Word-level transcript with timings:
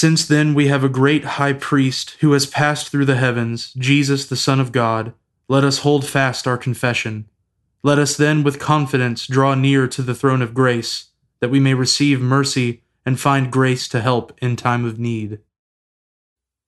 Since 0.00 0.28
then 0.28 0.54
we 0.54 0.68
have 0.68 0.82
a 0.82 0.88
great 0.88 1.24
high 1.36 1.52
priest 1.52 2.16
who 2.20 2.32
has 2.32 2.46
passed 2.46 2.88
through 2.88 3.04
the 3.04 3.18
heavens, 3.18 3.70
Jesus, 3.74 4.24
the 4.24 4.34
Son 4.34 4.58
of 4.58 4.72
God. 4.72 5.12
Let 5.46 5.62
us 5.62 5.80
hold 5.80 6.06
fast 6.06 6.46
our 6.46 6.56
confession. 6.56 7.28
Let 7.82 7.98
us 7.98 8.16
then 8.16 8.42
with 8.42 8.58
confidence 8.58 9.26
draw 9.26 9.54
near 9.54 9.86
to 9.88 10.00
the 10.00 10.14
throne 10.14 10.40
of 10.40 10.54
grace, 10.54 11.10
that 11.40 11.50
we 11.50 11.60
may 11.60 11.74
receive 11.74 12.18
mercy 12.18 12.80
and 13.04 13.20
find 13.20 13.52
grace 13.52 13.88
to 13.88 14.00
help 14.00 14.32
in 14.40 14.56
time 14.56 14.86
of 14.86 14.98
need. 14.98 15.40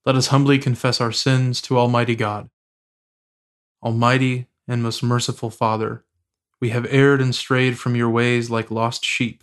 Let 0.05 0.15
us 0.15 0.27
humbly 0.27 0.59
confess 0.59 1.01
our 1.01 1.11
sins 1.11 1.63
to 1.63 1.79
Almighty 1.79 2.15
God. 2.15 2.51
Almighty 3.83 4.49
and 4.69 4.83
most 4.83 5.03
merciful 5.03 5.49
Father, 5.49 6.05
we 6.61 6.69
have 6.69 6.87
erred 6.91 7.23
and 7.23 7.35
strayed 7.35 7.79
from 7.79 7.97
your 7.97 8.11
ways 8.11 8.51
like 8.51 8.71
lost 8.71 9.07
sheep. 9.07 9.43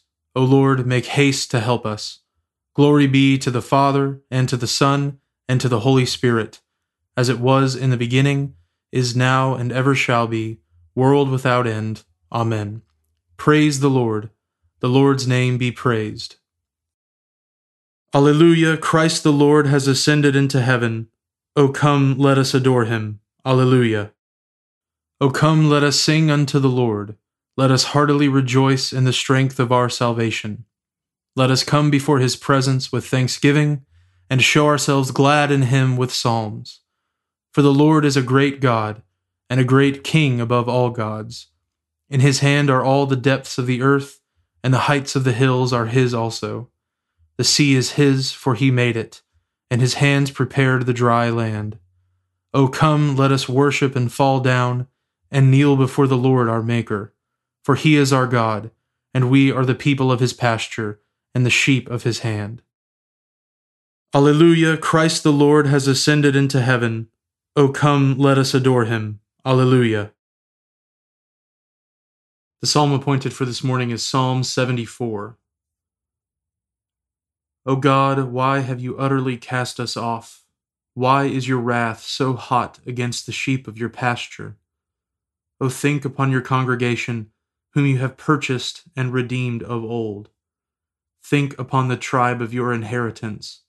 O 0.35 0.43
Lord, 0.43 0.85
make 0.87 1.05
haste 1.07 1.51
to 1.51 1.59
help 1.59 1.85
us. 1.85 2.19
Glory 2.73 3.07
be 3.07 3.37
to 3.37 3.51
the 3.51 3.61
Father, 3.61 4.21
and 4.31 4.47
to 4.47 4.55
the 4.55 4.67
Son, 4.67 5.19
and 5.49 5.59
to 5.59 5.67
the 5.67 5.81
Holy 5.81 6.05
Spirit, 6.05 6.61
as 7.17 7.27
it 7.27 7.39
was 7.39 7.75
in 7.75 7.89
the 7.89 7.97
beginning, 7.97 8.55
is 8.91 9.15
now, 9.15 9.55
and 9.55 9.71
ever 9.71 9.93
shall 9.93 10.27
be, 10.27 10.59
world 10.95 11.29
without 11.29 11.67
end. 11.67 12.03
Amen. 12.31 12.81
Praise 13.35 13.81
the 13.81 13.89
Lord. 13.89 14.29
The 14.79 14.89
Lord's 14.89 15.27
name 15.27 15.57
be 15.57 15.71
praised. 15.71 16.37
Alleluia, 18.13 18.77
Christ 18.77 19.23
the 19.23 19.31
Lord 19.31 19.67
has 19.67 19.87
ascended 19.87 20.35
into 20.35 20.61
heaven. 20.61 21.07
O 21.55 21.69
come, 21.69 22.17
let 22.17 22.37
us 22.37 22.53
adore 22.53 22.85
him. 22.85 23.19
Alleluia. 23.45 24.13
O 25.19 25.29
come, 25.29 25.69
let 25.69 25.83
us 25.83 25.99
sing 25.99 26.31
unto 26.31 26.59
the 26.59 26.69
Lord. 26.69 27.15
Let 27.57 27.69
us 27.69 27.83
heartily 27.83 28.29
rejoice 28.29 28.93
in 28.93 29.03
the 29.03 29.11
strength 29.11 29.59
of 29.59 29.73
our 29.73 29.89
salvation. 29.89 30.63
Let 31.35 31.51
us 31.51 31.65
come 31.65 31.91
before 31.91 32.19
his 32.19 32.37
presence 32.37 32.93
with 32.93 33.05
thanksgiving 33.05 33.85
and 34.29 34.41
show 34.41 34.67
ourselves 34.67 35.11
glad 35.11 35.51
in 35.51 35.63
him 35.63 35.97
with 35.97 36.13
psalms. 36.13 36.79
For 37.51 37.61
the 37.61 37.73
Lord 37.73 38.05
is 38.05 38.15
a 38.15 38.21
great 38.21 38.61
God 38.61 39.01
and 39.49 39.59
a 39.59 39.65
great 39.65 40.01
King 40.01 40.39
above 40.39 40.69
all 40.69 40.91
gods. 40.91 41.47
In 42.09 42.21
his 42.21 42.39
hand 42.39 42.69
are 42.69 42.83
all 42.83 43.05
the 43.05 43.17
depths 43.17 43.57
of 43.57 43.67
the 43.67 43.81
earth, 43.81 44.21
and 44.63 44.73
the 44.73 44.87
heights 44.87 45.17
of 45.17 45.25
the 45.25 45.33
hills 45.33 45.73
are 45.73 45.87
his 45.87 46.13
also. 46.13 46.69
The 47.35 47.43
sea 47.43 47.75
is 47.75 47.93
his, 47.93 48.31
for 48.31 48.55
he 48.55 48.71
made 48.71 48.95
it, 48.95 49.21
and 49.69 49.81
his 49.81 49.95
hands 49.95 50.31
prepared 50.31 50.85
the 50.85 50.93
dry 50.93 51.29
land. 51.29 51.79
O 52.53 52.69
come, 52.69 53.17
let 53.17 53.33
us 53.33 53.49
worship 53.49 53.93
and 53.97 54.11
fall 54.11 54.39
down, 54.39 54.87
and 55.29 55.51
kneel 55.51 55.75
before 55.75 56.07
the 56.07 56.17
Lord 56.17 56.47
our 56.47 56.63
Maker 56.63 57.13
for 57.63 57.75
he 57.75 57.95
is 57.95 58.11
our 58.11 58.27
God, 58.27 58.71
and 59.13 59.29
we 59.29 59.51
are 59.51 59.65
the 59.65 59.75
people 59.75 60.11
of 60.11 60.19
his 60.19 60.33
pasture 60.33 60.99
and 61.33 61.45
the 61.45 61.49
sheep 61.49 61.89
of 61.89 62.03
his 62.03 62.19
hand. 62.19 62.61
Alleluia, 64.13 64.77
Christ 64.77 65.23
the 65.23 65.31
Lord 65.31 65.67
has 65.67 65.87
ascended 65.87 66.35
into 66.35 66.61
heaven. 66.61 67.07
O 67.55 67.69
come, 67.69 68.17
let 68.17 68.37
us 68.37 68.53
adore 68.53 68.85
him. 68.85 69.19
Alleluia. 69.45 70.11
The 72.61 72.67
psalm 72.67 72.91
appointed 72.91 73.33
for 73.33 73.45
this 73.45 73.63
morning 73.63 73.89
is 73.89 74.05
Psalm 74.05 74.43
74. 74.43 75.37
O 77.65 77.75
God, 77.75 78.31
why 78.31 78.59
have 78.59 78.79
you 78.79 78.97
utterly 78.97 79.37
cast 79.37 79.79
us 79.79 79.95
off? 79.95 80.43
Why 80.93 81.25
is 81.25 81.47
your 81.47 81.59
wrath 81.59 82.03
so 82.03 82.33
hot 82.33 82.79
against 82.85 83.25
the 83.25 83.31
sheep 83.31 83.67
of 83.67 83.77
your 83.77 83.89
pasture? 83.89 84.57
O 85.59 85.69
think 85.69 86.05
upon 86.05 86.31
your 86.31 86.41
congregation 86.41 87.30
whom 87.73 87.85
you 87.85 87.97
have 87.97 88.17
purchased 88.17 88.83
and 88.95 89.13
redeemed 89.13 89.63
of 89.63 89.83
old. 89.83 90.29
Think 91.23 91.57
upon 91.57 91.87
the 91.87 91.97
tribe 91.97 92.41
of 92.41 92.53
your 92.53 92.73
inheritance, 92.73 93.61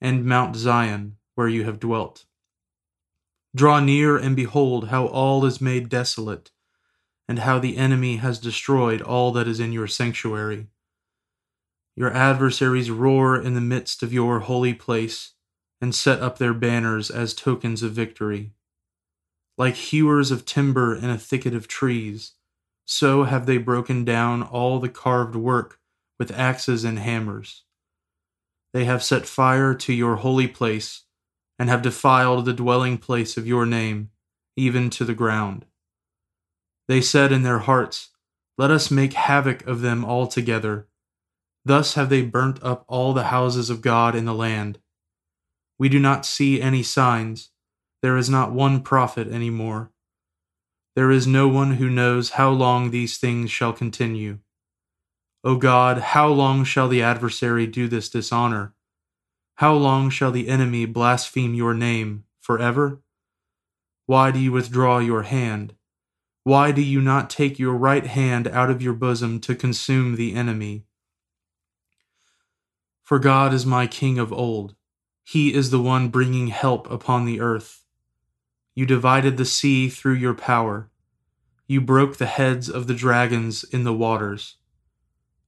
and 0.00 0.24
Mount 0.24 0.56
Zion, 0.56 1.16
where 1.34 1.48
you 1.48 1.64
have 1.64 1.80
dwelt. 1.80 2.26
Draw 3.54 3.80
near 3.80 4.16
and 4.16 4.36
behold 4.36 4.88
how 4.88 5.06
all 5.06 5.44
is 5.44 5.60
made 5.60 5.88
desolate, 5.88 6.50
and 7.26 7.40
how 7.40 7.58
the 7.58 7.76
enemy 7.76 8.16
has 8.16 8.38
destroyed 8.38 9.02
all 9.02 9.32
that 9.32 9.48
is 9.48 9.58
in 9.58 9.72
your 9.72 9.86
sanctuary. 9.86 10.68
Your 11.96 12.12
adversaries 12.12 12.90
roar 12.90 13.40
in 13.40 13.54
the 13.54 13.60
midst 13.60 14.02
of 14.02 14.12
your 14.12 14.40
holy 14.40 14.74
place, 14.74 15.32
and 15.80 15.94
set 15.94 16.20
up 16.20 16.38
their 16.38 16.54
banners 16.54 17.10
as 17.10 17.34
tokens 17.34 17.82
of 17.82 17.92
victory. 17.92 18.52
Like 19.56 19.74
hewers 19.74 20.30
of 20.30 20.44
timber 20.44 20.94
in 20.94 21.10
a 21.10 21.18
thicket 21.18 21.54
of 21.54 21.66
trees, 21.66 22.32
so 22.90 23.24
have 23.24 23.44
they 23.44 23.58
broken 23.58 24.02
down 24.02 24.42
all 24.42 24.80
the 24.80 24.88
carved 24.88 25.36
work 25.36 25.78
with 26.18 26.32
axes 26.32 26.84
and 26.84 26.98
hammers. 26.98 27.64
They 28.72 28.86
have 28.86 29.02
set 29.04 29.26
fire 29.26 29.74
to 29.74 29.92
your 29.92 30.16
holy 30.16 30.48
place, 30.48 31.04
and 31.58 31.68
have 31.68 31.82
defiled 31.82 32.46
the 32.46 32.54
dwelling 32.54 32.96
place 32.96 33.36
of 33.36 33.46
your 33.46 33.66
name, 33.66 34.08
even 34.56 34.88
to 34.90 35.04
the 35.04 35.14
ground. 35.14 35.66
They 36.88 37.02
said 37.02 37.30
in 37.30 37.42
their 37.42 37.58
hearts, 37.58 38.08
Let 38.56 38.70
us 38.70 38.90
make 38.90 39.12
havoc 39.12 39.66
of 39.66 39.82
them 39.82 40.02
altogether. 40.02 40.88
Thus 41.66 41.92
have 41.92 42.08
they 42.08 42.22
burnt 42.22 42.58
up 42.62 42.86
all 42.88 43.12
the 43.12 43.24
houses 43.24 43.68
of 43.68 43.82
God 43.82 44.14
in 44.14 44.24
the 44.24 44.32
land. 44.32 44.78
We 45.78 45.90
do 45.90 45.98
not 45.98 46.24
see 46.24 46.62
any 46.62 46.82
signs, 46.82 47.50
there 48.00 48.16
is 48.16 48.30
not 48.30 48.52
one 48.52 48.80
prophet 48.80 49.28
any 49.30 49.50
more. 49.50 49.92
There 50.98 51.12
is 51.12 51.28
no 51.28 51.46
one 51.46 51.74
who 51.74 51.88
knows 51.88 52.30
how 52.30 52.50
long 52.50 52.90
these 52.90 53.18
things 53.18 53.52
shall 53.52 53.72
continue. 53.72 54.40
O 55.44 55.54
God, 55.54 55.98
how 55.98 56.26
long 56.26 56.64
shall 56.64 56.88
the 56.88 57.04
adversary 57.04 57.68
do 57.68 57.86
this 57.86 58.08
dishonor? 58.08 58.74
How 59.58 59.74
long 59.74 60.10
shall 60.10 60.32
the 60.32 60.48
enemy 60.48 60.86
blaspheme 60.86 61.54
your 61.54 61.72
name 61.72 62.24
forever? 62.40 63.00
Why 64.06 64.32
do 64.32 64.40
you 64.40 64.50
withdraw 64.50 64.98
your 64.98 65.22
hand? 65.22 65.76
Why 66.42 66.72
do 66.72 66.82
you 66.82 67.00
not 67.00 67.30
take 67.30 67.60
your 67.60 67.74
right 67.74 68.04
hand 68.04 68.48
out 68.48 68.68
of 68.68 68.82
your 68.82 68.94
bosom 68.94 69.38
to 69.42 69.54
consume 69.54 70.16
the 70.16 70.34
enemy? 70.34 70.82
For 73.04 73.20
God 73.20 73.54
is 73.54 73.64
my 73.64 73.86
King 73.86 74.18
of 74.18 74.32
old. 74.32 74.74
He 75.22 75.54
is 75.54 75.70
the 75.70 75.80
one 75.80 76.08
bringing 76.08 76.48
help 76.48 76.90
upon 76.90 77.24
the 77.24 77.40
earth. 77.40 77.77
You 78.78 78.86
divided 78.86 79.38
the 79.38 79.44
sea 79.44 79.88
through 79.88 80.14
your 80.14 80.34
power. 80.34 80.88
You 81.66 81.80
broke 81.80 82.18
the 82.18 82.26
heads 82.26 82.68
of 82.68 82.86
the 82.86 82.94
dragons 82.94 83.64
in 83.64 83.82
the 83.82 83.92
waters. 83.92 84.54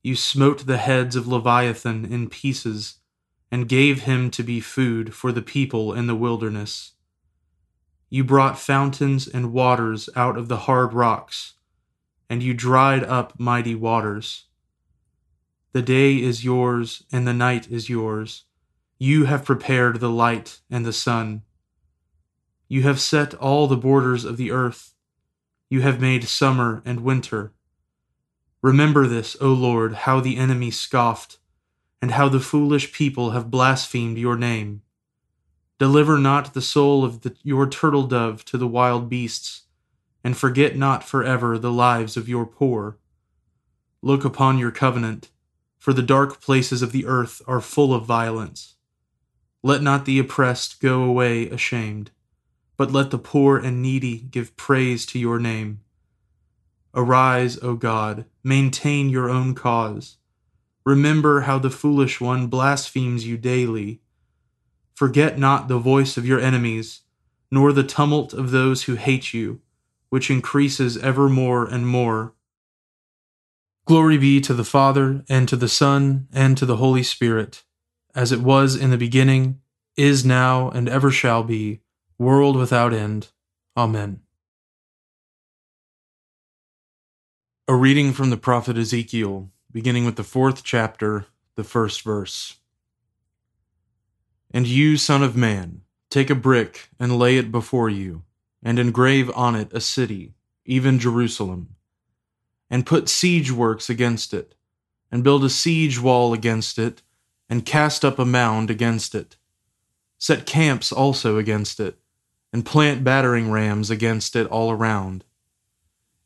You 0.03 0.17
smote 0.17 0.67
the 0.67 0.79
heads 0.79 1.15
of 1.15 1.29
Leviathan 1.29 2.07
in 2.13 2.29
pieces, 2.29 2.97
and 3.49 3.69
gave 3.69 4.03
him 4.03 4.33
to 4.33 4.43
be 4.43 4.59
food 4.59 5.15
for 5.15 5.31
the 5.31 5.43
people 5.43 5.95
in 5.95 6.09
the 6.09 6.17
wilderness. 6.17 6.95
You 8.09 8.25
brought 8.25 8.59
fountains 8.59 9.29
and 9.29 9.53
waters 9.53 10.11
out 10.17 10.37
of 10.37 10.49
the 10.49 10.67
hard 10.67 10.93
rocks, 10.93 11.55
and 12.29 12.43
you 12.43 12.53
dried 12.53 13.05
up 13.05 13.39
mighty 13.39 13.77
waters. 13.77 14.47
The 15.71 15.83
day 15.83 16.17
is 16.17 16.45
yours, 16.45 17.05
and 17.13 17.29
the 17.29 17.33
night 17.33 17.71
is 17.71 17.89
yours. 17.89 18.43
You 18.99 19.27
have 19.27 19.45
prepared 19.45 20.01
the 20.01 20.11
light 20.11 20.59
and 20.69 20.85
the 20.85 20.93
sun. 20.93 21.43
You 22.73 22.83
have 22.83 23.01
set 23.01 23.35
all 23.35 23.67
the 23.67 23.77
borders 23.77 24.25
of 24.25 24.37
the 24.37 24.53
earth. 24.53 24.95
You 25.71 25.81
have 25.81 26.01
made 26.01 26.29
summer 26.29 26.83
and 26.85 27.01
winter. 27.01 27.53
Remember 28.63 29.09
this, 29.09 29.37
O 29.41 29.49
Lord, 29.49 29.93
how 29.93 30.21
the 30.21 30.37
enemy 30.37 30.71
scoffed, 30.71 31.39
and 32.01 32.13
how 32.13 32.29
the 32.29 32.39
foolish 32.39 32.93
people 32.93 33.33
have 33.33 33.51
blasphemed 33.51 34.19
your 34.19 34.37
name. 34.37 34.83
Deliver 35.81 36.17
not 36.17 36.55
the 36.55 36.63
soul 36.63 37.05
of 37.05 37.23
the, 37.23 37.35
your 37.43 37.69
turtle 37.69 38.07
dove 38.07 38.45
to 38.45 38.57
the 38.57 38.69
wild 38.69 39.09
beasts, 39.09 39.63
and 40.23 40.37
forget 40.37 40.77
not 40.77 41.03
forever 41.03 41.59
the 41.59 41.73
lives 41.73 42.17
of 42.17 42.29
your 42.29 42.47
poor. 42.47 42.99
Look 44.01 44.25
upon 44.25 44.59
your 44.59 44.71
covenant, 44.71 45.31
for 45.77 45.93
the 45.93 46.03
dark 46.03 46.41
places 46.41 46.83
of 46.83 46.93
the 46.93 47.05
earth 47.05 47.43
are 47.49 47.61
full 47.61 47.93
of 47.93 48.07
violence. 48.07 48.77
Let 49.61 49.83
not 49.83 50.05
the 50.05 50.21
oppressed 50.21 50.81
go 50.81 51.03
away 51.03 51.49
ashamed, 51.49 52.13
but 52.81 52.93
let 52.93 53.11
the 53.11 53.19
poor 53.19 53.59
and 53.59 53.83
needy 53.83 54.17
give 54.17 54.57
praise 54.57 55.05
to 55.05 55.19
your 55.19 55.39
name. 55.39 55.81
Arise, 56.95 57.59
O 57.61 57.75
God, 57.75 58.25
maintain 58.43 59.11
your 59.11 59.29
own 59.29 59.55
cause. 59.55 60.17
Remember 60.87 61.43
how 61.43 61.59
the 61.59 61.69
foolish 61.69 62.23
one 62.23 62.47
blasphemes 62.47 63.27
you 63.27 63.37
daily 63.37 64.01
Forget 64.95 65.39
not 65.39 65.69
the 65.69 65.77
voice 65.79 66.17
of 66.17 66.25
your 66.25 66.41
enemies, 66.41 67.03
nor 67.51 67.71
the 67.75 67.85
tumult 67.85 68.33
of 68.33 68.51
those 68.51 68.85
who 68.85 68.95
hate 68.95 69.35
you, 69.35 69.61
which 70.09 70.31
increases 70.31 70.97
ever 70.97 71.29
more 71.29 71.67
and 71.67 71.87
more. 71.87 72.33
Glory 73.85 74.17
be 74.17 74.41
to 74.41 74.55
the 74.55 74.65
Father, 74.65 75.23
and 75.29 75.47
to 75.51 75.57
the 75.57 75.69
Son, 75.69 76.29
and 76.33 76.57
to 76.57 76.65
the 76.65 76.79
Holy 76.79 77.03
Spirit, 77.03 77.63
as 78.15 78.33
it 78.33 78.41
was 78.41 78.75
in 78.75 78.89
the 78.89 78.97
beginning, 78.97 79.61
is 79.99 80.25
now, 80.25 80.71
and 80.71 80.89
ever 80.89 81.11
shall 81.11 81.43
be, 81.43 81.83
world 82.21 82.55
without 82.55 82.93
end. 82.93 83.29
Amen. 83.75 84.21
A 87.67 87.75
reading 87.75 88.13
from 88.13 88.29
the 88.29 88.37
prophet 88.37 88.77
Ezekiel, 88.77 89.51
beginning 89.73 90.05
with 90.05 90.17
the 90.17 90.23
fourth 90.23 90.63
chapter, 90.63 91.25
the 91.55 91.65
first 91.65 92.03
verse. 92.03 92.57
And 94.51 94.67
you, 94.67 94.99
Son 94.99 95.23
of 95.23 95.35
Man, 95.35 95.81
take 96.11 96.29
a 96.29 96.35
brick 96.35 96.91
and 96.99 97.19
lay 97.19 97.39
it 97.39 97.51
before 97.51 97.89
you, 97.89 98.25
and 98.63 98.79
engrave 98.79 99.31
on 99.35 99.57
it 99.57 99.73
a 99.73 99.81
city, 99.81 100.35
even 100.67 100.99
Jerusalem. 100.99 101.77
And 102.69 102.85
put 102.85 103.09
siege 103.09 103.51
works 103.51 103.89
against 103.89 104.35
it, 104.35 104.55
and 105.11 105.25
build 105.25 105.43
a 105.43 105.49
siege 105.49 105.99
wall 105.99 106.35
against 106.35 106.79
it, 106.79 107.01
and 107.49 107.65
cast 107.65 108.05
up 108.05 108.19
a 108.19 108.27
mound 108.27 108.69
against 108.69 109.15
it. 109.15 109.39
Set 110.19 110.45
camps 110.45 110.93
also 110.93 111.39
against 111.39 111.81
it, 111.81 111.97
and 112.53 112.67
plant 112.67 113.05
battering 113.05 113.51
rams 113.51 113.91
against 113.91 114.35
it 114.37 114.47
all 114.47 114.71
around. 114.71 115.25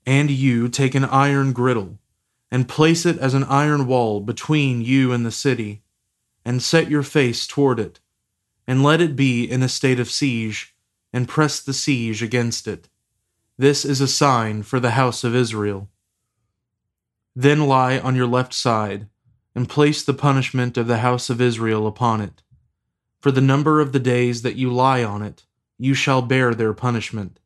And 0.06 0.30
you 0.30 0.68
take 0.68 0.94
an 0.94 1.04
iron 1.04 1.52
griddle, 1.52 1.98
and 2.50 2.68
place 2.68 3.04
it 3.04 3.18
as 3.18 3.34
an 3.34 3.44
iron 3.44 3.86
wall 3.86 4.20
between 4.20 4.82
you 4.82 5.12
and 5.12 5.24
the 5.24 5.30
city, 5.30 5.82
and 6.44 6.62
set 6.62 6.90
your 6.90 7.02
face 7.02 7.46
toward 7.46 7.80
it 7.80 8.00
and 8.66 8.82
let 8.82 9.00
it 9.00 9.16
be 9.16 9.44
in 9.44 9.62
a 9.62 9.68
state 9.68 10.00
of 10.00 10.10
siege, 10.10 10.74
and 11.12 11.28
press 11.28 11.60
the 11.60 11.72
siege 11.72 12.22
against 12.22 12.66
it. 12.66 12.88
This 13.58 13.84
is 13.84 14.00
a 14.00 14.08
sign 14.08 14.62
for 14.62 14.80
the 14.80 14.92
house 14.92 15.22
of 15.22 15.34
Israel. 15.34 15.88
Then 17.36 17.66
lie 17.66 17.98
on 17.98 18.16
your 18.16 18.26
left 18.26 18.54
side, 18.54 19.08
and 19.54 19.68
place 19.68 20.02
the 20.02 20.14
punishment 20.14 20.76
of 20.76 20.86
the 20.86 20.98
house 20.98 21.30
of 21.30 21.40
Israel 21.40 21.86
upon 21.86 22.20
it. 22.20 22.42
For 23.20 23.30
the 23.30 23.40
number 23.40 23.80
of 23.80 23.92
the 23.92 24.00
days 24.00 24.42
that 24.42 24.56
you 24.56 24.72
lie 24.72 25.04
on 25.04 25.22
it, 25.22 25.44
you 25.78 25.94
shall 25.94 26.22
bear 26.22 26.54
their 26.54 26.72
punishment. 26.72 27.40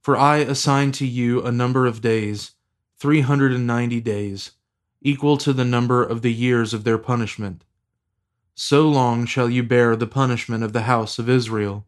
For 0.00 0.16
I 0.16 0.38
assign 0.38 0.92
to 0.92 1.06
you 1.06 1.42
a 1.42 1.52
number 1.52 1.86
of 1.86 2.00
days, 2.00 2.52
three 2.98 3.20
hundred 3.20 3.52
and 3.52 3.66
ninety 3.66 4.00
days, 4.00 4.52
equal 5.00 5.36
to 5.38 5.52
the 5.52 5.64
number 5.64 6.02
of 6.02 6.22
the 6.22 6.32
years 6.32 6.74
of 6.74 6.84
their 6.84 6.98
punishment 6.98 7.64
so 8.54 8.86
long 8.86 9.24
shall 9.24 9.48
you 9.48 9.62
bear 9.62 9.96
the 9.96 10.06
punishment 10.06 10.62
of 10.62 10.72
the 10.72 10.82
house 10.82 11.18
of 11.18 11.28
Israel. 11.28 11.86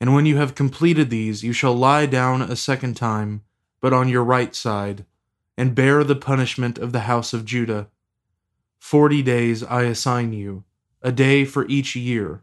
And 0.00 0.14
when 0.14 0.26
you 0.26 0.36
have 0.36 0.54
completed 0.54 1.10
these, 1.10 1.44
you 1.44 1.52
shall 1.52 1.74
lie 1.74 2.06
down 2.06 2.42
a 2.42 2.56
second 2.56 2.96
time, 2.96 3.42
but 3.80 3.92
on 3.92 4.08
your 4.08 4.24
right 4.24 4.54
side, 4.54 5.04
and 5.56 5.74
bear 5.74 6.02
the 6.02 6.16
punishment 6.16 6.78
of 6.78 6.92
the 6.92 7.00
house 7.00 7.32
of 7.32 7.44
Judah. 7.44 7.88
Forty 8.78 9.22
days 9.22 9.62
I 9.62 9.82
assign 9.82 10.32
you, 10.32 10.64
a 11.02 11.12
day 11.12 11.44
for 11.44 11.66
each 11.68 11.94
year. 11.94 12.42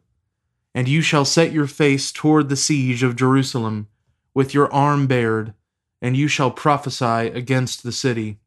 And 0.73 0.87
you 0.87 1.01
shall 1.01 1.25
set 1.25 1.51
your 1.51 1.67
face 1.67 2.11
toward 2.11 2.49
the 2.49 2.55
siege 2.55 3.03
of 3.03 3.15
Jerusalem, 3.15 3.87
with 4.33 4.53
your 4.53 4.71
arm 4.71 5.07
bared, 5.07 5.53
and 6.01 6.15
you 6.15 6.27
shall 6.27 6.51
prophesy 6.51 7.27
against 7.33 7.83
the 7.83 7.91
city. 7.91 8.39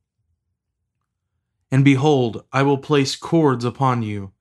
And 1.71 1.85
behold, 1.85 2.45
I 2.53 2.63
will 2.63 2.79
place 2.79 3.17
cords 3.17 3.65
upon 3.65 4.03
you 4.03 4.33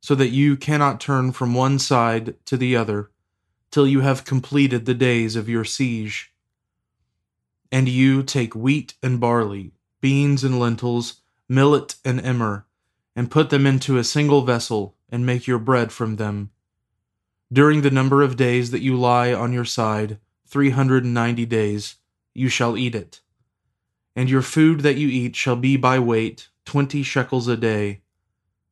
so 0.00 0.14
that 0.14 0.28
you 0.28 0.56
cannot 0.56 1.00
turn 1.00 1.32
from 1.32 1.54
one 1.54 1.78
side 1.78 2.34
to 2.44 2.58
the 2.58 2.76
other 2.76 3.10
till 3.70 3.86
you 3.86 4.00
have 4.00 4.24
completed 4.24 4.84
the 4.84 4.94
days 4.94 5.34
of 5.34 5.48
your 5.48 5.64
siege. 5.64 6.32
And 7.72 7.88
you 7.88 8.22
take 8.22 8.54
wheat 8.54 8.94
and 9.02 9.18
barley, 9.18 9.72
beans 10.00 10.44
and 10.44 10.60
lentils, 10.60 11.22
millet 11.48 11.96
and 12.04 12.20
emmer, 12.20 12.66
and 13.16 13.30
put 13.30 13.50
them 13.50 13.66
into 13.66 13.96
a 13.96 14.04
single 14.04 14.42
vessel, 14.42 14.94
and 15.08 15.24
make 15.24 15.46
your 15.46 15.58
bread 15.58 15.90
from 15.90 16.16
them. 16.16 16.50
During 17.54 17.82
the 17.82 17.90
number 17.90 18.20
of 18.20 18.36
days 18.36 18.72
that 18.72 18.82
you 18.82 18.96
lie 18.96 19.32
on 19.32 19.52
your 19.52 19.64
side, 19.64 20.18
three 20.44 20.70
hundred 20.70 21.04
and 21.04 21.14
ninety 21.14 21.46
days, 21.46 21.96
you 22.34 22.48
shall 22.48 22.76
eat 22.76 22.94
it. 22.94 23.20
And 24.16 24.28
your 24.28 24.42
food 24.42 24.80
that 24.80 24.96
you 24.96 25.08
eat 25.08 25.36
shall 25.36 25.56
be 25.56 25.76
by 25.76 25.98
weight, 25.98 26.48
twenty 26.64 27.04
shekels 27.04 27.46
a 27.46 27.56
day 27.56 28.00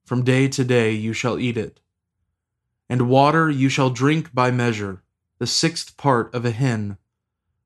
from 0.04 0.24
day 0.24 0.48
to 0.48 0.64
day 0.64 0.90
you 0.90 1.12
shall 1.12 1.38
eat 1.38 1.56
it. 1.56 1.80
And 2.88 3.08
water 3.08 3.48
you 3.48 3.68
shall 3.68 3.88
drink 3.88 4.34
by 4.34 4.50
measure, 4.50 5.02
the 5.38 5.46
sixth 5.46 5.96
part 5.96 6.34
of 6.34 6.44
a 6.44 6.50
hin. 6.50 6.98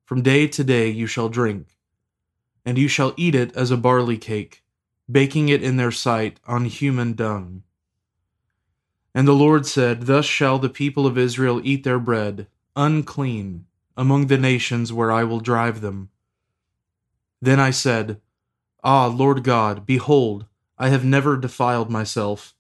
From 0.05 0.23
day 0.23 0.47
to 0.49 0.62
day 0.62 0.88
you 0.88 1.07
shall 1.07 1.29
drink. 1.29 1.76
And 2.64 2.79
you 2.79 2.88
shall 2.88 3.14
eat 3.17 3.35
it 3.35 3.57
as 3.57 3.71
a 3.71 3.76
barley 3.76 4.19
cake, 4.19 4.62
baking 5.11 5.49
it 5.49 5.62
in 5.62 5.76
their 5.76 5.90
sight 5.90 6.38
on 6.47 6.67
human 6.67 7.14
dung. 7.14 7.62
And 9.16 9.26
the 9.26 9.32
Lord 9.32 9.64
said, 9.64 10.02
Thus 10.02 10.26
shall 10.26 10.58
the 10.58 10.68
people 10.68 11.06
of 11.06 11.16
Israel 11.16 11.62
eat 11.64 11.85
their 11.85 11.99
bread, 11.99 12.49
unclean, 12.76 13.64
among 13.96 14.26
the 14.26 14.37
nations 14.37 14.92
where 14.92 15.11
I 15.11 15.25
will 15.25 15.40
drive 15.40 15.80
them. 15.80 16.11
Then 17.40 17.58
I 17.58 17.70
said, 17.70 18.20
Ah, 18.85 19.06
Lord 19.06 19.42
God, 19.42 19.87
behold, 19.87 20.44
I 20.76 20.90
have 20.90 21.02
never 21.02 21.38
defiled 21.38 21.88
myself. 21.88 22.54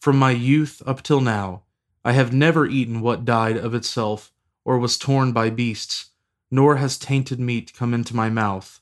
From 0.00 0.18
my 0.18 0.32
youth 0.32 0.82
up 0.84 1.04
till 1.04 1.20
now, 1.20 1.62
I 2.04 2.14
have 2.14 2.32
never 2.32 2.66
eaten 2.66 3.00
what 3.00 3.24
died 3.24 3.56
of 3.56 3.72
itself 3.72 4.32
or 4.64 4.80
was 4.80 4.98
torn 4.98 5.30
by 5.30 5.50
beasts, 5.50 6.10
nor 6.50 6.78
has 6.78 6.98
tainted 6.98 7.38
meat 7.38 7.72
come 7.72 7.94
into 7.94 8.16
my 8.16 8.28
mouth. 8.28 8.80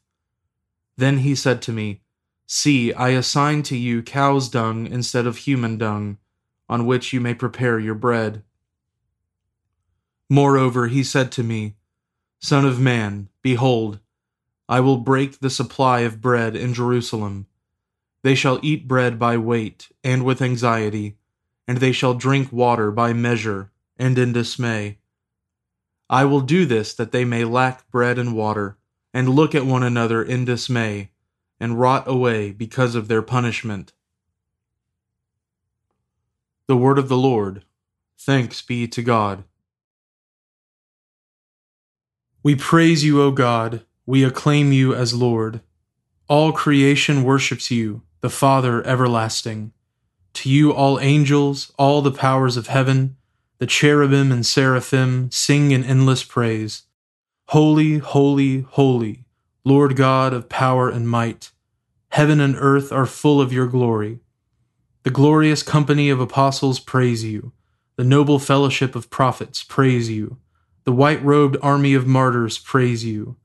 Then 0.96 1.18
he 1.18 1.34
said 1.34 1.60
to 1.62 1.72
me, 1.72 2.00
See, 2.46 2.94
I 2.94 3.10
assign 3.10 3.62
to 3.64 3.76
you 3.76 4.02
cow's 4.02 4.48
dung 4.48 4.86
instead 4.86 5.26
of 5.26 5.36
human 5.36 5.76
dung, 5.76 6.16
on 6.74 6.86
which 6.86 7.12
you 7.12 7.20
may 7.20 7.34
prepare 7.34 7.78
your 7.78 7.94
bread. 7.94 8.42
Moreover, 10.28 10.88
he 10.88 11.02
said 11.02 11.32
to 11.32 11.42
me, 11.42 11.76
Son 12.40 12.64
of 12.64 12.80
man, 12.80 13.28
behold, 13.42 14.00
I 14.68 14.80
will 14.80 14.98
break 14.98 15.38
the 15.38 15.50
supply 15.50 16.00
of 16.00 16.20
bread 16.20 16.56
in 16.56 16.74
Jerusalem 16.74 17.46
they 18.24 18.34
shall 18.34 18.58
eat 18.62 18.88
bread 18.88 19.18
by 19.18 19.36
weight 19.36 19.90
and 20.02 20.24
with 20.24 20.40
anxiety, 20.40 21.18
and 21.68 21.76
they 21.76 21.92
shall 21.92 22.14
drink 22.14 22.50
water 22.50 22.90
by 22.90 23.12
measure 23.12 23.70
and 23.98 24.18
in 24.18 24.32
dismay. 24.32 24.96
I 26.08 26.24
will 26.24 26.40
do 26.40 26.64
this 26.64 26.94
that 26.94 27.12
they 27.12 27.26
may 27.26 27.44
lack 27.44 27.90
bread 27.90 28.18
and 28.18 28.34
water, 28.34 28.78
and 29.12 29.28
look 29.28 29.54
at 29.54 29.66
one 29.66 29.82
another 29.82 30.22
in 30.22 30.46
dismay, 30.46 31.10
and 31.60 31.78
rot 31.78 32.08
away 32.08 32.50
because 32.50 32.94
of 32.94 33.08
their 33.08 33.20
punishment. 33.20 33.92
The 36.66 36.76
Word 36.76 36.98
of 36.98 37.08
the 37.10 37.16
Lord. 37.16 37.62
Thanks 38.18 38.62
be 38.62 38.88
to 38.88 39.02
God. 39.02 39.44
We 42.42 42.54
praise 42.54 43.04
you, 43.04 43.20
O 43.20 43.30
God. 43.30 43.84
We 44.06 44.24
acclaim 44.24 44.72
you 44.72 44.94
as 44.94 45.12
Lord. 45.12 45.60
All 46.26 46.52
creation 46.52 47.22
worships 47.22 47.70
you 47.70 48.02
the 48.22 48.30
Father 48.30 48.82
everlasting. 48.86 49.72
To 50.34 50.48
you, 50.48 50.72
all 50.72 50.98
angels, 51.00 51.70
all 51.78 52.00
the 52.00 52.10
powers 52.10 52.56
of 52.56 52.68
heaven, 52.68 53.16
The 53.58 53.66
cherubim 53.66 54.32
and 54.32 54.44
seraphim 54.44 55.30
sing 55.30 55.70
in 55.70 55.84
endless 55.84 56.24
praise. 56.24 56.82
Holy, 57.48 57.98
holy, 57.98 58.62
holy, 58.62 59.24
Lord 59.64 59.96
God 59.96 60.32
of 60.32 60.48
power 60.48 60.88
and 60.88 61.08
might. 61.08 61.52
Heaven 62.08 62.40
and 62.40 62.56
earth 62.58 62.90
are 62.92 63.06
full 63.06 63.40
of 63.40 63.52
your 63.52 63.66
glory. 63.66 64.20
The 65.04 65.10
glorious 65.10 65.62
company 65.62 66.08
of 66.08 66.18
apostles 66.18 66.80
praise 66.80 67.24
you. 67.24 67.52
The 67.96 68.04
noble 68.04 68.38
fellowship 68.38 68.96
of 68.96 69.10
prophets 69.10 69.62
praise 69.62 70.08
you. 70.08 70.38
The 70.84 70.92
white 70.92 71.22
robed 71.22 71.58
army 71.60 71.92
of 71.92 72.06
martyrs 72.06 72.56
praise 72.56 73.04
you. 73.04 73.36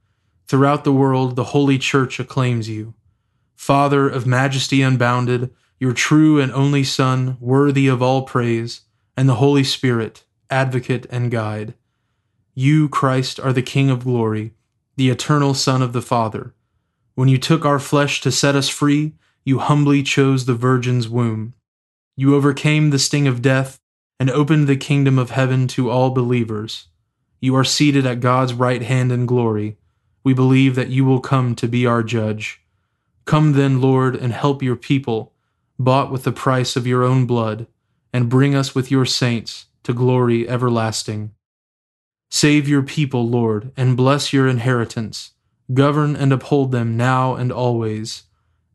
Throughout 0.47 0.85
the 0.85 0.93
world, 0.93 1.35
the 1.35 1.51
holy 1.55 1.77
church 1.77 2.17
acclaims 2.17 2.69
you. 2.69 2.93
Father 3.57 4.07
of 4.07 4.25
majesty 4.25 4.81
unbounded, 4.81 5.53
your 5.81 5.91
true 5.91 6.39
and 6.39 6.49
only 6.53 6.85
Son, 6.85 7.35
worthy 7.41 7.89
of 7.89 8.01
all 8.01 8.21
praise, 8.21 8.81
and 9.17 9.27
the 9.27 9.35
Holy 9.35 9.65
Spirit, 9.65 10.23
advocate 10.49 11.05
and 11.09 11.29
guide. 11.29 11.73
You, 12.55 12.87
Christ, 12.87 13.37
are 13.37 13.51
the 13.51 13.61
King 13.61 13.89
of 13.89 14.05
glory, 14.05 14.53
the 14.95 15.09
eternal 15.09 15.53
Son 15.53 15.81
of 15.81 15.91
the 15.91 16.01
Father. 16.01 16.53
When 17.15 17.27
you 17.27 17.37
took 17.37 17.65
our 17.65 17.79
flesh 17.79 18.21
to 18.21 18.31
set 18.31 18.55
us 18.55 18.69
free, 18.69 19.15
you 19.50 19.58
humbly 19.58 20.03
chose 20.03 20.46
the 20.46 20.53
Virgin's 20.53 21.10
womb. 21.10 21.56
You 22.15 22.36
overcame 22.36 22.91
the 22.91 23.00
sting 23.00 23.27
of 23.27 23.41
death 23.41 23.79
and 24.20 24.29
opened 24.29 24.68
the 24.68 24.77
kingdom 24.77 25.18
of 25.18 25.32
heaven 25.32 25.68
to 25.70 25.89
all 25.89 26.12
believers. 26.12 26.89
You 27.41 27.56
are 27.56 27.63
seated 27.63 28.06
at 28.06 28.20
God's 28.20 28.53
right 28.53 28.84
hand 28.84 29.12
in 29.12 29.25
glory. 29.25 29.77
We 30.24 30.36
believe 30.36 30.75
that 30.75 30.89
you 30.89 31.03
will 31.03 31.20
come 31.20 31.56
to 31.56 31.68
be 31.68 31.88
our 31.88 32.03
judge. 32.03 32.62
Come 33.25 33.53
then, 33.53 33.82
Lord, 33.82 34.15
and 34.15 34.34
help 34.34 34.62
your 34.62 34.75
people, 34.75 35.34
bought 35.79 36.12
with 36.12 36.25
the 36.25 36.32
price 36.32 36.75
of 36.75 36.86
your 36.86 37.03
own 37.03 37.25
blood, 37.25 37.65
and 38.13 38.29
bring 38.29 38.53
us 38.53 38.75
with 38.75 38.91
your 38.91 39.06
saints 39.06 39.65
to 39.82 39.94
glory 39.94 40.48
everlasting. 40.48 41.32
Save 42.29 42.70
your 42.70 42.84
people, 42.84 43.27
Lord, 43.27 43.72
and 43.75 43.98
bless 43.98 44.32
your 44.32 44.48
inheritance. 44.48 45.32
Govern 45.74 46.15
and 46.15 46.32
uphold 46.32 46.72
them 46.72 46.96
now 46.96 47.34
and 47.34 47.51
always. 47.51 48.25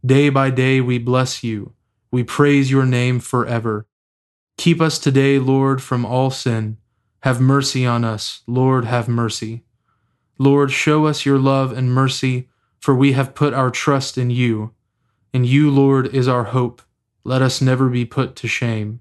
Day 0.05 0.29
by 0.29 0.51
day 0.51 0.81
we 0.81 0.99
bless 0.99 1.43
you. 1.43 1.73
We 2.11 2.25
praise 2.25 2.71
your 2.71 2.85
name 2.85 3.21
forever. 3.21 3.87
Keep 4.59 4.81
us 4.81 4.99
today, 4.99 5.39
Lord, 5.39 5.83
from 5.83 6.05
all 6.05 6.31
sin 6.31 6.79
have 7.25 7.41
mercy 7.41 7.87
on 7.87 8.05
us, 8.05 8.43
Lord, 8.47 8.85
have 8.85 9.09
mercy. 9.09 9.65
Lord, 10.39 10.71
show 10.71 11.07
us 11.07 11.25
your 11.25 11.39
love 11.39 11.73
and 11.73 11.91
mercy, 11.91 12.51
for 12.79 12.95
we 12.95 13.13
have 13.13 13.35
put 13.35 13.55
our 13.55 13.71
trust 13.71 14.19
in 14.19 14.29
you. 14.29 14.75
In 15.33 15.43
you, 15.45 15.71
Lord, 15.71 16.15
is 16.15 16.29
our 16.29 16.45
hope. 16.45 16.83
Let 17.25 17.41
us 17.41 17.63
never 17.63 17.89
be 17.89 18.05
put 18.05 18.37
to 18.37 18.47
shame. 18.47 19.01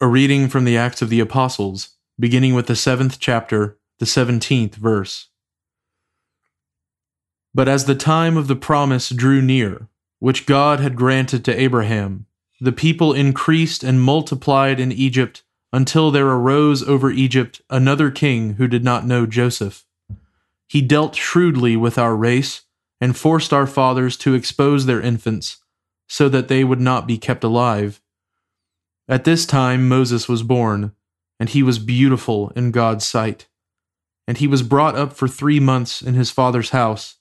A 0.00 0.06
reading 0.06 0.48
from 0.48 0.64
the 0.64 0.78
Acts 0.78 1.02
of 1.02 1.10
the 1.10 1.20
Apostles, 1.20 1.90
beginning 2.18 2.54
with 2.54 2.68
the 2.68 2.74
seventh 2.74 3.18
chapter, 3.20 3.78
the 3.98 4.06
seventeenth 4.06 4.76
verse. 4.76 5.28
But 7.54 7.68
as 7.68 7.84
the 7.84 7.94
time 7.94 8.36
of 8.36 8.46
the 8.46 8.56
promise 8.56 9.08
drew 9.10 9.40
near, 9.40 9.88
which 10.18 10.46
God 10.46 10.80
had 10.80 10.96
granted 10.96 11.44
to 11.44 11.60
Abraham, 11.60 12.26
the 12.60 12.72
people 12.72 13.12
increased 13.12 13.84
and 13.84 14.00
multiplied 14.00 14.80
in 14.80 14.92
Egypt 14.92 15.42
until 15.72 16.10
there 16.10 16.28
arose 16.28 16.82
over 16.82 17.10
Egypt 17.10 17.60
another 17.70 18.10
king 18.10 18.54
who 18.54 18.66
did 18.66 18.84
not 18.84 19.06
know 19.06 19.26
Joseph. 19.26 19.84
He 20.68 20.82
dealt 20.82 21.14
shrewdly 21.14 21.76
with 21.76 21.98
our 21.98 22.16
race 22.16 22.62
and 23.00 23.16
forced 23.16 23.52
our 23.52 23.66
fathers 23.66 24.16
to 24.18 24.34
expose 24.34 24.86
their 24.86 25.00
infants 25.00 25.58
so 26.08 26.28
that 26.28 26.48
they 26.48 26.64
would 26.64 26.80
not 26.80 27.06
be 27.06 27.18
kept 27.18 27.44
alive. 27.44 28.00
At 29.08 29.24
this 29.24 29.46
time 29.46 29.88
Moses 29.88 30.28
was 30.28 30.42
born, 30.42 30.92
and 31.38 31.48
he 31.48 31.62
was 31.62 31.78
beautiful 31.78 32.50
in 32.56 32.72
God's 32.72 33.06
sight. 33.06 33.46
And 34.26 34.38
he 34.38 34.46
was 34.46 34.62
brought 34.62 34.96
up 34.96 35.12
for 35.12 35.28
three 35.28 35.60
months 35.60 36.02
in 36.02 36.14
his 36.14 36.30
father's 36.30 36.70
house. 36.70 37.17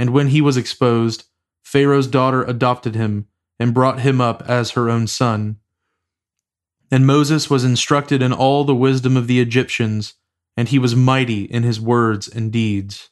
And 0.00 0.14
when 0.14 0.28
he 0.28 0.40
was 0.40 0.56
exposed, 0.56 1.24
Pharaoh's 1.62 2.06
daughter 2.06 2.42
adopted 2.42 2.94
him 2.94 3.26
and 3.58 3.74
brought 3.74 4.00
him 4.00 4.18
up 4.18 4.42
as 4.48 4.70
her 4.70 4.88
own 4.88 5.06
son. 5.06 5.58
And 6.90 7.06
Moses 7.06 7.50
was 7.50 7.64
instructed 7.64 8.22
in 8.22 8.32
all 8.32 8.64
the 8.64 8.74
wisdom 8.74 9.14
of 9.14 9.26
the 9.26 9.40
Egyptians, 9.40 10.14
and 10.56 10.68
he 10.68 10.78
was 10.78 10.96
mighty 10.96 11.42
in 11.42 11.64
his 11.64 11.78
words 11.78 12.28
and 12.28 12.50
deeds. 12.50 13.10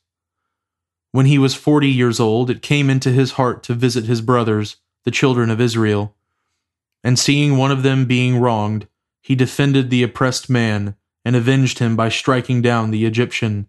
When 1.12 1.26
he 1.26 1.37
was 1.37 1.54
forty 1.54 1.90
years 1.90 2.18
old, 2.18 2.49
it 2.49 2.62
came 2.62 2.88
into 2.88 3.11
his 3.11 3.33
heart 3.33 3.62
to 3.64 3.75
visit 3.75 4.07
his 4.07 4.23
brothers, 4.23 4.76
the 5.04 5.11
children 5.11 5.50
of 5.50 5.61
Israel. 5.61 6.16
And 7.04 7.18
seeing 7.18 7.59
one 7.59 7.71
of 7.71 7.83
them 7.83 8.07
being 8.07 8.38
wronged, 8.38 8.88
he 9.21 9.35
defended 9.35 9.90
the 9.90 10.02
oppressed 10.02 10.49
man, 10.49 10.97
and 11.23 11.37
avenged 11.37 11.80
him 11.80 11.97
by 11.97 12.09
striking 12.09 12.62
down 12.62 12.92
the 12.92 13.04
Egyptian. 13.04 13.68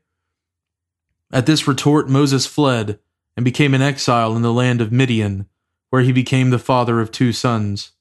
At 1.33 1.45
this 1.45 1.67
retort, 1.67 2.09
Moses 2.09 2.45
fled 2.45 2.99
and 3.37 3.45
became 3.45 3.73
an 3.73 3.81
exile 3.81 4.35
in 4.35 4.41
the 4.41 4.51
land 4.51 4.81
of 4.81 4.91
Midian, 4.91 5.47
where 5.89 6.01
he 6.01 6.11
became 6.11 6.49
the 6.49 6.59
father 6.59 6.99
of 6.99 7.11
two 7.11 7.31
sons. 7.31 7.91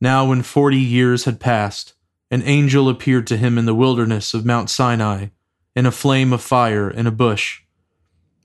Now, 0.00 0.28
when 0.28 0.42
forty 0.42 0.78
years 0.78 1.24
had 1.24 1.38
passed, 1.38 1.94
an 2.30 2.42
angel 2.42 2.88
appeared 2.88 3.26
to 3.28 3.36
him 3.36 3.56
in 3.56 3.66
the 3.66 3.74
wilderness 3.74 4.34
of 4.34 4.44
Mount 4.44 4.68
Sinai, 4.68 5.28
in 5.76 5.86
a 5.86 5.92
flame 5.92 6.32
of 6.32 6.42
fire 6.42 6.90
in 6.90 7.06
a 7.06 7.12
bush. 7.12 7.62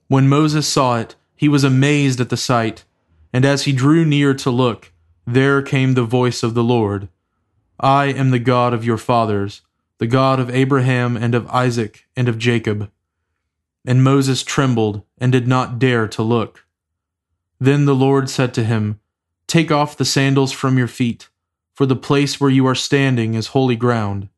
When 0.08 0.28
Moses 0.28 0.68
saw 0.68 0.98
it, 0.98 1.16
he 1.36 1.48
was 1.48 1.64
amazed 1.64 2.20
at 2.20 2.28
the 2.28 2.36
sight, 2.36 2.84
and 3.32 3.44
as 3.44 3.64
he 3.64 3.72
drew 3.72 4.04
near 4.04 4.34
to 4.34 4.50
look, 4.50 4.92
there 5.26 5.62
came 5.62 5.94
the 5.94 6.04
voice 6.04 6.42
of 6.42 6.54
the 6.54 6.64
Lord 6.64 7.08
I 7.78 8.06
am 8.06 8.30
the 8.30 8.38
God 8.38 8.74
of 8.74 8.84
your 8.84 8.98
fathers, 8.98 9.62
the 9.98 10.06
God 10.06 10.38
of 10.38 10.50
Abraham 10.50 11.16
and 11.16 11.34
of 11.34 11.48
Isaac 11.48 12.06
and 12.14 12.28
of 12.28 12.38
Jacob. 12.38 12.90
And 13.86 14.04
Moses 14.04 14.42
trembled 14.42 15.02
and 15.18 15.32
did 15.32 15.48
not 15.48 15.78
dare 15.78 16.06
to 16.08 16.22
look. 16.22 16.66
Then 17.58 17.84
the 17.84 17.94
Lord 17.94 18.28
said 18.28 18.54
to 18.54 18.64
him, 18.64 19.00
Take 19.46 19.70
off 19.70 19.96
the 19.96 20.04
sandals 20.04 20.52
from 20.52 20.78
your 20.78 20.88
feet 20.88 21.28
for 21.80 21.86
the 21.86 21.96
place 21.96 22.38
where 22.38 22.50
you 22.50 22.66
are 22.66 22.74
standing 22.74 23.32
is 23.32 23.56
holy 23.56 23.74
ground. 23.74 24.28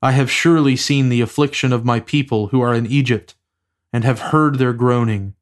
I 0.00 0.12
have 0.12 0.30
surely 0.30 0.76
seen 0.76 1.10
the 1.10 1.20
affliction 1.20 1.74
of 1.74 1.84
my 1.84 2.00
people 2.00 2.46
who 2.46 2.62
are 2.62 2.72
in 2.72 2.86
Egypt, 2.86 3.34
and 3.92 4.02
have 4.02 4.32
heard 4.32 4.56
their 4.56 4.72
groaning, 4.72 5.34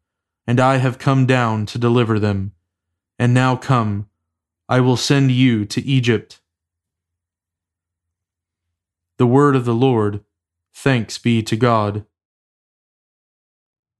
and 0.48 0.58
I 0.58 0.78
have 0.78 0.98
come 0.98 1.24
down 1.24 1.64
to 1.66 1.78
deliver 1.78 2.18
them. 2.18 2.50
And 3.20 3.32
now 3.32 3.54
come, 3.54 4.08
I 4.68 4.80
will 4.80 4.96
send 4.96 5.30
you 5.30 5.64
to 5.66 5.80
Egypt. 5.86 6.40
The 9.16 9.26
word 9.26 9.54
of 9.54 9.64
the 9.64 9.74
Lord. 9.74 10.24
Thanks 10.74 11.18
be 11.18 11.40
to 11.44 11.54
God. 11.54 12.04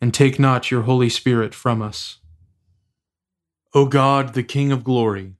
and 0.00 0.12
take 0.12 0.38
not 0.38 0.70
your 0.70 0.82
Holy 0.82 1.08
Spirit 1.08 1.54
from 1.54 1.82
us. 1.82 2.18
O 3.74 3.86
God, 3.86 4.34
the 4.34 4.42
King 4.42 4.72
of 4.72 4.84
glory, 4.84 5.34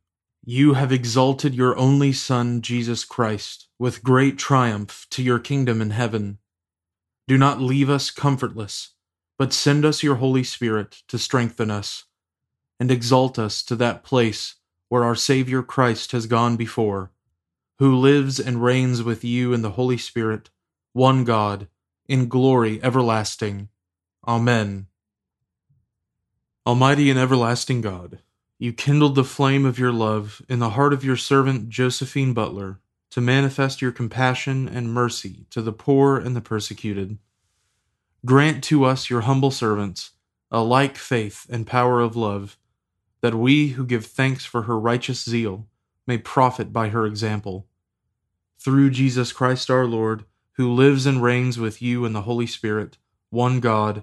you 0.44 0.74
have 0.74 0.92
exalted 0.92 1.54
your 1.54 1.76
only 1.76 2.12
Son, 2.12 2.62
Jesus 2.62 3.04
Christ, 3.04 3.68
with 3.78 4.02
great 4.02 4.38
triumph 4.38 5.06
to 5.10 5.22
your 5.22 5.38
kingdom 5.38 5.80
in 5.80 5.90
heaven. 5.90 6.38
Do 7.28 7.36
not 7.36 7.60
leave 7.60 7.90
us 7.90 8.10
comfortless, 8.10 8.92
but 9.38 9.52
send 9.52 9.84
us 9.84 10.02
your 10.02 10.16
Holy 10.16 10.44
Spirit 10.44 11.02
to 11.08 11.18
strengthen 11.18 11.70
us, 11.70 12.04
and 12.78 12.90
exalt 12.90 13.38
us 13.38 13.62
to 13.64 13.76
that 13.76 14.04
place 14.04 14.54
where 14.88 15.04
our 15.04 15.16
Savior 15.16 15.62
Christ 15.62 16.12
has 16.12 16.26
gone 16.26 16.56
before 16.56 17.10
who 17.78 17.94
lives 17.94 18.40
and 18.40 18.62
reigns 18.62 19.02
with 19.02 19.22
you 19.22 19.52
in 19.52 19.62
the 19.62 19.72
Holy 19.72 19.98
Spirit, 19.98 20.50
one 20.92 21.24
God, 21.24 21.68
in 22.08 22.28
glory 22.28 22.82
everlasting. 22.82 23.68
Amen. 24.28 24.86
Almighty 26.66 27.10
and 27.10 27.18
everlasting 27.18 27.80
God, 27.80 28.18
you 28.58 28.72
kindled 28.72 29.14
the 29.14 29.22
flame 29.22 29.64
of 29.64 29.78
your 29.78 29.92
love 29.92 30.42
in 30.48 30.58
the 30.58 30.70
heart 30.70 30.92
of 30.92 31.04
your 31.04 31.16
servant 31.16 31.68
Josephine 31.68 32.34
Butler 32.34 32.80
to 33.10 33.20
manifest 33.20 33.80
your 33.80 33.92
compassion 33.92 34.68
and 34.68 34.92
mercy 34.92 35.46
to 35.50 35.62
the 35.62 35.72
poor 35.72 36.18
and 36.18 36.34
the 36.34 36.40
persecuted. 36.40 37.18
Grant 38.24 38.64
to 38.64 38.84
us, 38.84 39.08
your 39.08 39.20
humble 39.20 39.52
servants, 39.52 40.10
a 40.50 40.60
like 40.60 40.96
faith 40.96 41.46
and 41.48 41.64
power 41.64 42.00
of 42.00 42.16
love, 42.16 42.58
that 43.20 43.36
we 43.36 43.68
who 43.68 43.86
give 43.86 44.06
thanks 44.06 44.44
for 44.44 44.62
her 44.62 44.76
righteous 44.76 45.24
zeal 45.24 45.68
may 46.04 46.18
profit 46.18 46.72
by 46.72 46.88
her 46.88 47.06
example. 47.06 47.68
Through 48.58 48.90
Jesus 48.90 49.32
Christ 49.32 49.70
our 49.70 49.86
Lord, 49.86 50.24
who 50.54 50.74
lives 50.74 51.06
and 51.06 51.22
reigns 51.22 51.60
with 51.60 51.80
you 51.80 52.04
in 52.04 52.12
the 52.12 52.22
Holy 52.22 52.48
Spirit, 52.48 52.98
one 53.30 53.60
God, 53.60 54.02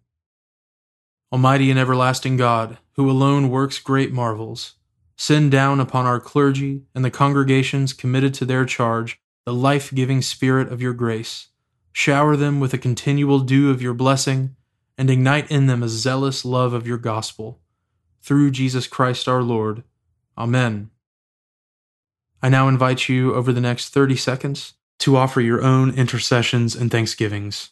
Almighty 1.31 1.69
and 1.69 1.79
everlasting 1.79 2.35
God, 2.35 2.77
who 2.95 3.09
alone 3.09 3.49
works 3.49 3.79
great 3.79 4.11
marvels, 4.11 4.73
send 5.15 5.51
down 5.51 5.79
upon 5.79 6.05
our 6.05 6.19
clergy 6.19 6.83
and 6.93 7.05
the 7.05 7.11
congregations 7.11 7.93
committed 7.93 8.33
to 8.33 8.45
their 8.45 8.65
charge 8.65 9.19
the 9.45 9.53
life 9.53 9.93
giving 9.93 10.21
Spirit 10.21 10.71
of 10.71 10.81
your 10.81 10.93
grace. 10.93 11.47
Shower 11.93 12.35
them 12.35 12.59
with 12.59 12.73
a 12.73 12.77
continual 12.77 13.39
dew 13.39 13.71
of 13.71 13.81
your 13.81 13.93
blessing, 13.93 14.55
and 14.97 15.09
ignite 15.09 15.49
in 15.49 15.67
them 15.67 15.81
a 15.81 15.89
zealous 15.89 16.45
love 16.45 16.73
of 16.73 16.85
your 16.85 16.97
gospel. 16.97 17.59
Through 18.21 18.51
Jesus 18.51 18.87
Christ 18.87 19.27
our 19.27 19.41
Lord. 19.41 19.83
Amen. 20.37 20.91
I 22.43 22.49
now 22.49 22.67
invite 22.67 23.09
you 23.09 23.33
over 23.33 23.51
the 23.51 23.61
next 23.61 23.89
30 23.89 24.15
seconds 24.15 24.73
to 24.99 25.17
offer 25.17 25.41
your 25.41 25.63
own 25.63 25.91
intercessions 25.95 26.75
and 26.75 26.91
thanksgivings. 26.91 27.71